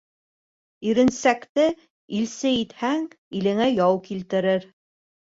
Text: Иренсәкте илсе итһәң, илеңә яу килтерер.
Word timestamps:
Иренсәкте 0.91 1.65
илсе 2.19 2.53
итһәң, 2.61 3.03
илеңә 3.41 3.67
яу 3.73 4.01
килтерер. 4.09 4.65